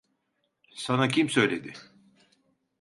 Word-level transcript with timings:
Sana 0.75 1.07
kim 1.07 1.29
söyledi? 1.29 1.73